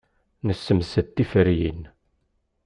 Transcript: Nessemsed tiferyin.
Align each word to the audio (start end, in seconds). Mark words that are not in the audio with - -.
Nessemsed 0.47 1.05
tiferyin. 1.15 1.81